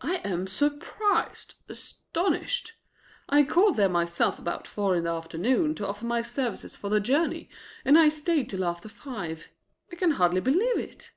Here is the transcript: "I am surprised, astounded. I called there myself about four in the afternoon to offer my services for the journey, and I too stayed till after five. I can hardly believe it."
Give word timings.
"I 0.00 0.22
am 0.24 0.46
surprised, 0.46 1.56
astounded. 1.68 2.70
I 3.28 3.42
called 3.44 3.76
there 3.76 3.90
myself 3.90 4.38
about 4.38 4.66
four 4.66 4.96
in 4.96 5.04
the 5.04 5.10
afternoon 5.10 5.74
to 5.74 5.86
offer 5.86 6.06
my 6.06 6.22
services 6.22 6.74
for 6.74 6.88
the 6.88 6.98
journey, 6.98 7.50
and 7.84 7.98
I 7.98 8.04
too 8.06 8.10
stayed 8.12 8.48
till 8.48 8.64
after 8.64 8.88
five. 8.88 9.50
I 9.92 9.96
can 9.96 10.12
hardly 10.12 10.40
believe 10.40 10.78
it." 10.78 11.10